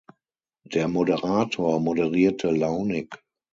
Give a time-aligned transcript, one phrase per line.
[0.65, 3.21] Der Moderator moderierte launig.